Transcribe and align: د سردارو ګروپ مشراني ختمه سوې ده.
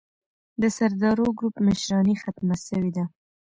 د 0.61 0.63
سردارو 0.77 1.25
ګروپ 1.37 1.55
مشراني 1.67 2.15
ختمه 2.23 2.55
سوې 2.67 2.91
ده. 2.97 3.05